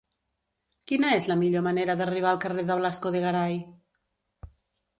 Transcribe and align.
Quina 0.91 1.11
és 1.17 1.27
la 1.31 1.37
millor 1.41 1.65
manera 1.67 1.97
d'arribar 2.01 2.31
al 2.31 2.41
carrer 2.47 2.65
de 2.71 2.79
Blasco 2.81 3.15
de 3.17 3.25
Garay? 3.27 3.61